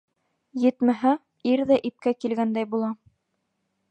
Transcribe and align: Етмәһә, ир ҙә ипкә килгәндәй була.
Етмәһә, 0.61 1.11
ир 1.51 1.63
ҙә 1.71 1.77
ипкә 1.91 2.15
килгәндәй 2.25 2.69
була. 2.75 2.93